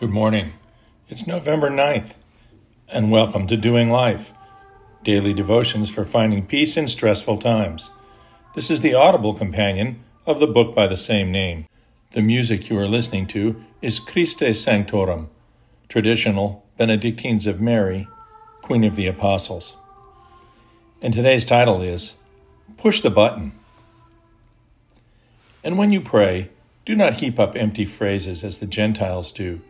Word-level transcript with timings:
Good 0.00 0.10
morning. 0.10 0.52
It's 1.08 1.26
November 1.26 1.68
9th, 1.68 2.14
and 2.88 3.10
welcome 3.10 3.48
to 3.48 3.56
Doing 3.56 3.90
Life, 3.90 4.32
daily 5.02 5.34
devotions 5.34 5.90
for 5.90 6.04
finding 6.04 6.46
peace 6.46 6.76
in 6.76 6.86
stressful 6.86 7.38
times. 7.38 7.90
This 8.54 8.70
is 8.70 8.80
the 8.80 8.94
audible 8.94 9.34
companion 9.34 9.98
of 10.24 10.38
the 10.38 10.46
book 10.46 10.72
by 10.72 10.86
the 10.86 10.96
same 10.96 11.32
name. 11.32 11.66
The 12.12 12.22
music 12.22 12.70
you 12.70 12.78
are 12.78 12.86
listening 12.86 13.26
to 13.28 13.60
is 13.82 13.98
Christe 13.98 14.54
Sanctorum, 14.54 15.30
traditional 15.88 16.64
Benedictines 16.76 17.48
of 17.48 17.60
Mary, 17.60 18.06
Queen 18.62 18.84
of 18.84 18.94
the 18.94 19.08
Apostles. 19.08 19.76
And 21.02 21.12
today's 21.12 21.44
title 21.44 21.82
is 21.82 22.14
Push 22.76 23.00
the 23.00 23.10
Button. 23.10 23.50
And 25.64 25.76
when 25.76 25.90
you 25.90 26.00
pray, 26.00 26.50
do 26.84 26.94
not 26.94 27.14
heap 27.14 27.40
up 27.40 27.56
empty 27.56 27.84
phrases 27.84 28.44
as 28.44 28.58
the 28.58 28.66
Gentiles 28.66 29.32
do, 29.32 29.60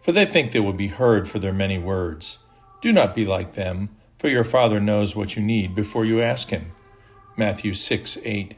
for 0.00 0.12
they 0.12 0.26
think 0.26 0.52
they 0.52 0.60
will 0.60 0.72
be 0.72 0.88
heard 0.88 1.28
for 1.28 1.38
their 1.38 1.52
many 1.52 1.78
words. 1.78 2.38
Do 2.80 2.92
not 2.92 3.14
be 3.14 3.24
like 3.24 3.52
them, 3.52 3.90
for 4.18 4.28
your 4.28 4.44
Father 4.44 4.80
knows 4.80 5.14
what 5.14 5.36
you 5.36 5.42
need 5.42 5.74
before 5.74 6.04
you 6.04 6.20
ask 6.20 6.48
Him. 6.50 6.72
Matthew 7.36 7.74
6 7.74 8.18
8. 8.24 8.54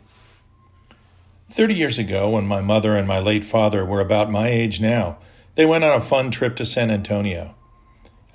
Thirty 1.50 1.74
years 1.74 1.98
ago, 1.98 2.30
when 2.30 2.46
my 2.46 2.60
mother 2.60 2.94
and 2.94 3.08
my 3.08 3.18
late 3.18 3.44
father 3.44 3.84
were 3.84 4.00
about 4.00 4.30
my 4.30 4.48
age 4.48 4.80
now, 4.80 5.18
they 5.56 5.66
went 5.66 5.82
on 5.82 5.96
a 5.96 6.00
fun 6.00 6.30
trip 6.30 6.54
to 6.56 6.64
San 6.64 6.92
Antonio. 6.92 7.56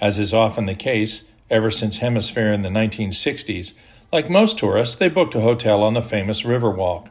As 0.02 0.20
is 0.20 0.34
often 0.34 0.66
the 0.66 0.76
case, 0.76 1.24
ever 1.50 1.72
since 1.72 2.00
HemisFair 2.00 2.54
in 2.54 2.62
the 2.62 2.70
1960s, 2.70 3.74
like 4.12 4.30
most 4.30 4.60
tourists, 4.60 4.96
they 4.96 5.08
booked 5.08 5.34
a 5.34 5.40
hotel 5.40 5.82
on 5.82 5.94
the 5.94 6.02
famous 6.02 6.44
Riverwalk. 6.44 7.10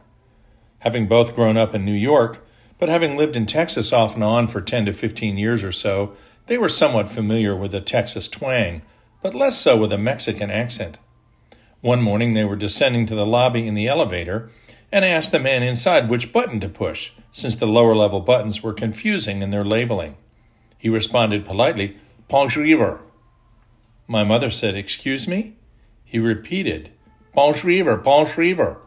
Having 0.79 1.07
both 1.07 1.35
grown 1.35 1.57
up 1.57 1.73
in 1.73 1.83
New 1.83 1.91
York, 1.91 2.44
but 2.85 2.91
having 2.91 3.17
lived 3.17 3.35
in 3.35 3.47
Texas 3.47 3.91
off 3.91 4.13
and 4.13 4.23
on 4.23 4.47
for 4.47 4.61
10 4.61 4.85
to 4.85 4.93
15 4.93 5.39
years 5.39 5.63
or 5.63 5.71
so, 5.71 6.15
they 6.45 6.55
were 6.55 6.69
somewhat 6.69 7.09
familiar 7.09 7.55
with 7.55 7.71
the 7.71 7.81
Texas 7.81 8.27
twang, 8.27 8.83
but 9.23 9.33
less 9.33 9.57
so 9.57 9.75
with 9.75 9.91
a 9.91 9.97
Mexican 9.97 10.51
accent. 10.51 10.99
One 11.81 11.99
morning 11.99 12.35
they 12.35 12.43
were 12.43 12.55
descending 12.55 13.07
to 13.07 13.15
the 13.15 13.25
lobby 13.25 13.65
in 13.65 13.73
the 13.73 13.87
elevator 13.87 14.51
and 14.91 15.03
asked 15.03 15.31
the 15.31 15.39
man 15.39 15.63
inside 15.63 16.09
which 16.09 16.31
button 16.31 16.59
to 16.59 16.69
push, 16.69 17.09
since 17.31 17.55
the 17.55 17.65
lower 17.65 17.95
level 17.95 18.19
buttons 18.19 18.61
were 18.61 18.71
confusing 18.71 19.41
in 19.41 19.49
their 19.49 19.65
labeling. 19.65 20.15
He 20.77 20.87
responded 20.87 21.43
politely, 21.43 21.97
Ponch 22.27 22.55
River. 22.55 23.01
My 24.05 24.23
mother 24.23 24.51
said, 24.51 24.75
Excuse 24.75 25.27
me? 25.27 25.55
He 26.03 26.19
repeated, 26.19 26.91
Ponch 27.33 27.63
River, 27.63 27.97
River. 28.37 28.77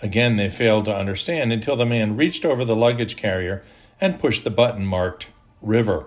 Again, 0.00 0.36
they 0.36 0.48
failed 0.48 0.84
to 0.84 0.94
understand 0.94 1.52
until 1.52 1.76
the 1.76 1.86
man 1.86 2.16
reached 2.16 2.44
over 2.44 2.64
the 2.64 2.76
luggage 2.76 3.16
carrier 3.16 3.64
and 4.00 4.20
pushed 4.20 4.44
the 4.44 4.50
button 4.50 4.86
marked 4.86 5.28
River. 5.60 6.06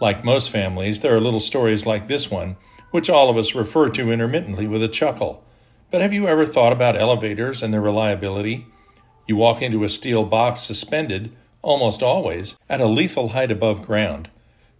Like 0.00 0.24
most 0.24 0.50
families, 0.50 1.00
there 1.00 1.14
are 1.14 1.20
little 1.20 1.40
stories 1.40 1.86
like 1.86 2.06
this 2.06 2.30
one, 2.30 2.56
which 2.90 3.08
all 3.08 3.30
of 3.30 3.36
us 3.36 3.54
refer 3.54 3.88
to 3.90 4.12
intermittently 4.12 4.66
with 4.66 4.82
a 4.82 4.88
chuckle. 4.88 5.44
But 5.90 6.00
have 6.00 6.12
you 6.12 6.26
ever 6.26 6.44
thought 6.44 6.72
about 6.72 6.96
elevators 6.96 7.62
and 7.62 7.72
their 7.72 7.80
reliability? 7.80 8.66
You 9.26 9.36
walk 9.36 9.62
into 9.62 9.84
a 9.84 9.88
steel 9.88 10.24
box 10.24 10.60
suspended, 10.60 11.34
almost 11.62 12.02
always, 12.02 12.56
at 12.68 12.80
a 12.80 12.86
lethal 12.86 13.28
height 13.28 13.50
above 13.50 13.86
ground. 13.86 14.28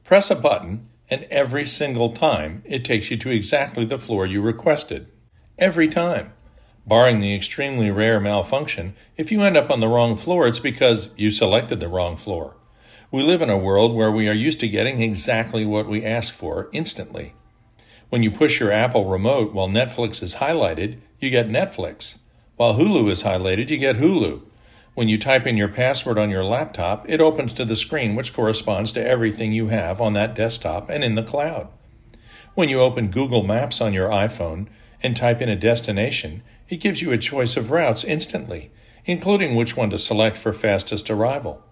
Press 0.04 0.30
a 0.30 0.34
button, 0.34 0.88
and 1.08 1.24
every 1.30 1.64
single 1.64 2.12
time 2.12 2.62
it 2.66 2.84
takes 2.84 3.10
you 3.10 3.16
to 3.18 3.30
exactly 3.30 3.84
the 3.84 3.98
floor 3.98 4.26
you 4.26 4.42
requested. 4.42 5.06
Every 5.58 5.88
time. 5.88 6.32
Barring 6.86 7.20
the 7.20 7.34
extremely 7.34 7.90
rare 7.90 8.18
malfunction, 8.18 8.94
if 9.16 9.30
you 9.30 9.42
end 9.42 9.56
up 9.56 9.70
on 9.70 9.80
the 9.80 9.88
wrong 9.88 10.16
floor, 10.16 10.48
it's 10.48 10.58
because 10.58 11.10
you 11.16 11.30
selected 11.30 11.78
the 11.78 11.88
wrong 11.88 12.16
floor. 12.16 12.56
We 13.12 13.22
live 13.22 13.40
in 13.40 13.50
a 13.50 13.58
world 13.58 13.94
where 13.94 14.10
we 14.10 14.28
are 14.28 14.34
used 14.34 14.58
to 14.60 14.68
getting 14.68 15.00
exactly 15.00 15.64
what 15.64 15.86
we 15.86 16.04
ask 16.04 16.34
for 16.34 16.68
instantly. 16.72 17.34
When 18.08 18.22
you 18.22 18.30
push 18.30 18.58
your 18.58 18.72
Apple 18.72 19.04
remote 19.04 19.52
while 19.52 19.68
Netflix 19.68 20.22
is 20.22 20.36
highlighted, 20.36 20.98
you 21.20 21.30
get 21.30 21.48
Netflix. 21.48 22.18
While 22.56 22.74
Hulu 22.74 23.10
is 23.10 23.22
highlighted, 23.22 23.70
you 23.70 23.78
get 23.78 23.96
Hulu. 23.96 24.42
When 24.94 25.08
you 25.08 25.18
type 25.18 25.46
in 25.46 25.56
your 25.56 25.68
password 25.68 26.18
on 26.18 26.30
your 26.30 26.44
laptop, 26.44 27.08
it 27.08 27.20
opens 27.20 27.54
to 27.54 27.64
the 27.64 27.76
screen 27.76 28.14
which 28.16 28.34
corresponds 28.34 28.92
to 28.92 29.06
everything 29.06 29.52
you 29.52 29.68
have 29.68 30.00
on 30.00 30.14
that 30.14 30.34
desktop 30.34 30.90
and 30.90 31.04
in 31.04 31.14
the 31.14 31.22
cloud. 31.22 31.68
When 32.54 32.68
you 32.68 32.80
open 32.80 33.10
Google 33.10 33.44
Maps 33.44 33.80
on 33.80 33.94
your 33.94 34.10
iPhone 34.10 34.68
and 35.02 35.16
type 35.16 35.40
in 35.40 35.48
a 35.48 35.56
destination, 35.56 36.42
it 36.68 36.76
gives 36.76 37.02
you 37.02 37.12
a 37.12 37.18
choice 37.18 37.56
of 37.56 37.70
routes 37.70 38.04
instantly, 38.04 38.70
including 39.04 39.54
which 39.54 39.76
one 39.76 39.90
to 39.90 39.98
select 39.98 40.38
for 40.38 40.52
fastest 40.52 41.10
arrival. 41.10 41.62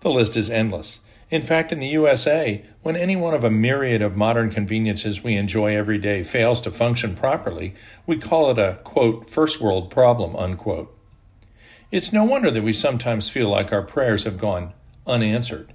The 0.00 0.10
list 0.10 0.36
is 0.36 0.50
endless. 0.50 1.00
In 1.28 1.42
fact, 1.42 1.72
in 1.72 1.80
the 1.80 1.88
USA, 1.88 2.62
when 2.82 2.94
any 2.94 3.16
one 3.16 3.34
of 3.34 3.42
a 3.42 3.50
myriad 3.50 4.00
of 4.00 4.16
modern 4.16 4.50
conveniences 4.50 5.24
we 5.24 5.34
enjoy 5.34 5.74
every 5.74 5.98
day 5.98 6.22
fails 6.22 6.60
to 6.60 6.70
function 6.70 7.16
properly, 7.16 7.74
we 8.06 8.16
call 8.16 8.50
it 8.50 8.58
a, 8.58 8.78
quote, 8.84 9.28
first 9.28 9.60
world 9.60 9.90
problem, 9.90 10.36
unquote. 10.36 10.96
It's 11.90 12.12
no 12.12 12.24
wonder 12.24 12.50
that 12.50 12.62
we 12.62 12.72
sometimes 12.72 13.30
feel 13.30 13.48
like 13.48 13.72
our 13.72 13.82
prayers 13.82 14.24
have 14.24 14.38
gone 14.38 14.72
unanswered. 15.06 15.72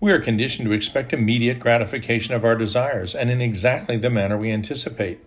We 0.00 0.12
are 0.12 0.20
conditioned 0.20 0.68
to 0.68 0.74
expect 0.74 1.14
immediate 1.14 1.60
gratification 1.60 2.34
of 2.34 2.44
our 2.44 2.56
desires 2.56 3.14
and 3.14 3.30
in 3.30 3.40
exactly 3.40 3.96
the 3.96 4.10
manner 4.10 4.36
we 4.36 4.50
anticipate. 4.50 5.24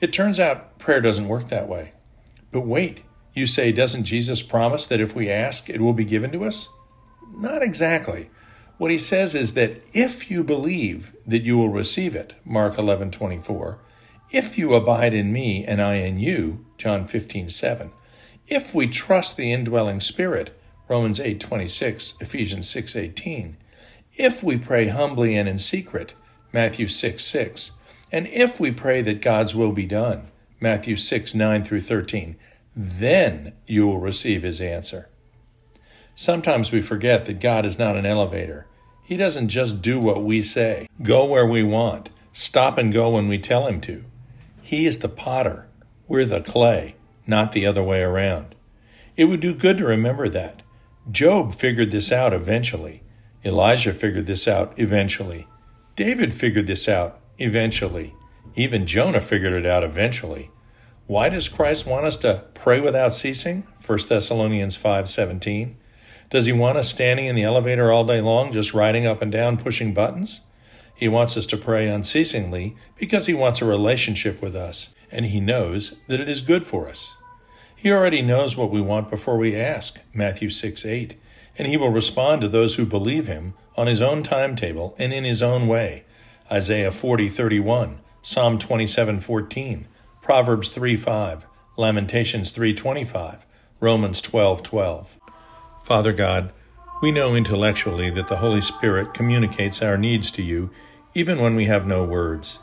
It 0.00 0.12
turns 0.12 0.38
out 0.40 0.78
prayer 0.78 1.00
doesn't 1.00 1.28
work 1.28 1.48
that 1.48 1.68
way. 1.68 1.92
But 2.52 2.66
wait, 2.66 3.02
you 3.34 3.46
say, 3.46 3.72
doesn't 3.72 4.04
Jesus 4.04 4.42
promise 4.42 4.86
that 4.86 5.00
if 5.00 5.16
we 5.16 5.28
ask, 5.28 5.68
it 5.68 5.80
will 5.80 5.92
be 5.92 6.04
given 6.04 6.30
to 6.32 6.44
us? 6.44 6.68
Not 7.32 7.62
exactly. 7.62 8.30
What 8.78 8.90
he 8.90 8.98
says 8.98 9.34
is 9.34 9.54
that 9.54 9.82
if 9.92 10.30
you 10.30 10.44
believe 10.44 11.14
that 11.26 11.42
you 11.42 11.56
will 11.56 11.68
receive 11.68 12.14
it, 12.14 12.34
Mark 12.44 12.78
11, 12.78 13.10
24, 13.10 13.80
if 14.30 14.58
you 14.58 14.74
abide 14.74 15.14
in 15.14 15.32
me 15.32 15.64
and 15.64 15.80
I 15.80 15.94
in 15.96 16.18
you, 16.18 16.66
John 16.76 17.06
15, 17.06 17.48
7, 17.48 17.90
if 18.46 18.74
we 18.74 18.86
trust 18.86 19.36
the 19.36 19.52
indwelling 19.52 20.00
Spirit, 20.00 20.58
Romans 20.88 21.18
8, 21.18 21.40
26, 21.40 22.14
Ephesians 22.20 22.68
6, 22.68 22.96
18, 22.96 23.56
if 24.14 24.42
we 24.42 24.58
pray 24.58 24.88
humbly 24.88 25.36
and 25.36 25.48
in 25.48 25.58
secret, 25.58 26.14
Matthew 26.52 26.88
6, 26.88 27.24
6, 27.24 27.72
and 28.14 28.28
if 28.28 28.60
we 28.60 28.70
pray 28.70 29.02
that 29.02 29.20
God's 29.20 29.56
will 29.56 29.72
be 29.72 29.86
done, 29.86 30.28
Matthew 30.60 30.94
6, 30.94 31.34
9 31.34 31.64
through 31.64 31.80
13. 31.80 32.36
Then 32.76 33.54
you 33.66 33.88
will 33.88 33.98
receive 33.98 34.44
his 34.44 34.60
answer. 34.60 35.08
Sometimes 36.14 36.70
we 36.70 36.80
forget 36.80 37.26
that 37.26 37.40
God 37.40 37.66
is 37.66 37.76
not 37.76 37.96
an 37.96 38.06
elevator. 38.06 38.68
He 39.02 39.16
doesn't 39.16 39.48
just 39.48 39.82
do 39.82 39.98
what 39.98 40.22
we 40.22 40.44
say, 40.44 40.88
go 41.02 41.24
where 41.24 41.44
we 41.44 41.64
want, 41.64 42.10
stop 42.32 42.78
and 42.78 42.92
go 42.92 43.10
when 43.10 43.26
we 43.26 43.36
tell 43.36 43.66
him 43.66 43.80
to. 43.80 44.04
He 44.62 44.86
is 44.86 44.98
the 44.98 45.08
potter. 45.08 45.66
We're 46.06 46.24
the 46.24 46.40
clay, 46.40 46.94
not 47.26 47.50
the 47.50 47.66
other 47.66 47.82
way 47.82 48.00
around. 48.00 48.54
It 49.16 49.24
would 49.24 49.40
do 49.40 49.56
good 49.56 49.78
to 49.78 49.86
remember 49.86 50.28
that. 50.28 50.62
Job 51.10 51.52
figured 51.52 51.90
this 51.90 52.12
out 52.12 52.32
eventually. 52.32 53.02
Elijah 53.44 53.92
figured 53.92 54.26
this 54.26 54.46
out 54.46 54.72
eventually. 54.76 55.48
David 55.96 56.32
figured 56.32 56.68
this 56.68 56.88
out 56.88 57.18
eventually. 57.38 58.14
Even 58.54 58.86
Jonah 58.86 59.20
figured 59.20 59.52
it 59.52 59.66
out 59.66 59.84
eventually. 59.84 60.50
Why 61.06 61.28
does 61.28 61.48
Christ 61.48 61.86
want 61.86 62.06
us 62.06 62.16
to 62.18 62.44
pray 62.54 62.80
without 62.80 63.12
ceasing? 63.12 63.66
1 63.84 64.08
Thessalonians 64.08 64.76
5:17. 64.76 65.76
Does 66.30 66.46
he 66.46 66.52
want 66.52 66.78
us 66.78 66.88
standing 66.88 67.26
in 67.26 67.36
the 67.36 67.42
elevator 67.42 67.92
all 67.92 68.04
day 68.04 68.20
long 68.20 68.52
just 68.52 68.74
riding 68.74 69.06
up 69.06 69.20
and 69.20 69.30
down 69.30 69.56
pushing 69.56 69.92
buttons? 69.92 70.40
He 70.94 71.08
wants 71.08 71.36
us 71.36 71.46
to 71.46 71.56
pray 71.56 71.88
unceasingly 71.88 72.76
because 72.98 73.26
he 73.26 73.34
wants 73.34 73.60
a 73.60 73.66
relationship 73.66 74.40
with 74.40 74.56
us 74.56 74.94
and 75.10 75.26
he 75.26 75.40
knows 75.40 75.96
that 76.08 76.20
it 76.20 76.28
is 76.28 76.40
good 76.40 76.64
for 76.64 76.88
us. 76.88 77.14
He 77.76 77.92
already 77.92 78.22
knows 78.22 78.56
what 78.56 78.70
we 78.70 78.80
want 78.80 79.10
before 79.10 79.36
we 79.36 79.56
ask, 79.56 79.98
Matthew 80.14 80.48
6 80.48 80.86
8, 80.86 81.14
and 81.58 81.68
he 81.68 81.76
will 81.76 81.90
respond 81.90 82.40
to 82.40 82.48
those 82.48 82.76
who 82.76 82.86
believe 82.86 83.26
him 83.26 83.54
on 83.76 83.86
his 83.86 84.00
own 84.00 84.22
timetable 84.22 84.94
and 84.98 85.12
in 85.12 85.24
his 85.24 85.42
own 85.42 85.66
way, 85.66 86.04
Isaiah 86.52 86.90
40 86.90 87.30
31, 87.30 88.00
Psalm 88.20 88.58
27 88.58 89.20
14, 89.20 89.88
Proverbs 90.20 90.68
3 90.68 90.94
5, 90.94 91.46
Lamentations 91.78 92.52
3.25, 92.52 93.44
Romans 93.80 94.20
12 94.20 94.62
12. 94.62 95.18
Father 95.82 96.12
God, 96.12 96.52
we 97.00 97.10
know 97.10 97.34
intellectually 97.34 98.10
that 98.10 98.28
the 98.28 98.36
Holy 98.36 98.60
Spirit 98.60 99.14
communicates 99.14 99.80
our 99.80 99.96
needs 99.96 100.30
to 100.32 100.42
you 100.42 100.70
even 101.14 101.40
when 101.40 101.54
we 101.54 101.64
have 101.64 101.86
no 101.86 102.04
words. 102.04 102.58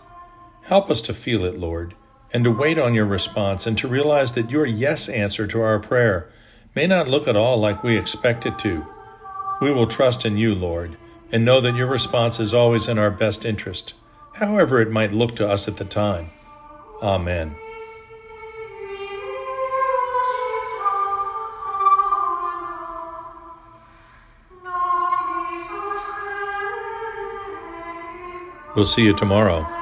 Help 0.64 0.92
us 0.92 1.02
to 1.02 1.14
feel 1.14 1.44
it, 1.44 1.58
Lord, 1.58 1.96
and 2.34 2.44
to 2.44 2.52
wait 2.52 2.78
on 2.78 2.94
your 2.94 3.06
response 3.06 3.66
and 3.66 3.78
to 3.80 3.88
realize 3.88 4.34
that 4.34 4.52
your 4.52 4.66
yes 4.66 5.10
answer 5.10 5.48
to 5.48 5.62
our 5.62 5.80
prayer 5.80 6.32
may 6.76 6.86
not 6.86 7.08
look 7.08 7.28
at 7.28 7.36
all 7.36 7.58
like 7.58 7.84
we 7.84 7.98
expect 7.98 8.46
it 8.46 8.60
to. 8.60 8.86
We 9.60 9.74
will 9.74 9.88
trust 9.88 10.26
in 10.26 10.38
you, 10.38 10.54
Lord, 10.54 10.98
and 11.32 11.46
know 11.46 11.62
that 11.62 11.76
your 11.76 11.88
response 11.88 12.40
is 12.40 12.54
always 12.54 12.88
in 12.88 12.98
our 12.98 13.12
best 13.12 13.46
interest, 13.46 13.94
however 14.34 14.82
it 14.82 14.90
might 14.90 15.14
look 15.14 15.36
to 15.38 15.48
us 15.48 15.68
at 15.68 15.78
the 15.78 15.86
time. 15.86 16.30
Amen. 17.02 17.56
We'll 28.76 28.86
see 28.86 29.04
you 29.04 29.14
tomorrow. 29.14 29.81